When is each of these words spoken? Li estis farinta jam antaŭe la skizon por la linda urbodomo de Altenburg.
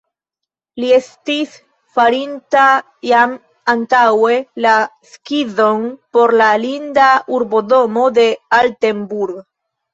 Li 0.83 0.87
estis 0.93 1.51
farinta 1.97 2.63
jam 3.09 3.37
antaŭe 3.75 4.41
la 4.67 4.73
skizon 5.13 5.87
por 6.19 6.37
la 6.43 6.51
linda 6.67 7.13
urbodomo 7.39 8.11
de 8.21 8.29
Altenburg. 8.65 9.49